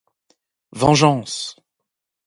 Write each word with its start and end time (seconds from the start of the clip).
Vengeance! 0.71 1.61